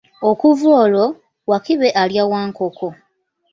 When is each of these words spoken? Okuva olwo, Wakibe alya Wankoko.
Okuva 0.29 0.67
olwo, 0.81 1.05
Wakibe 1.49 1.89
alya 2.01 2.23
Wankoko. 2.31 2.87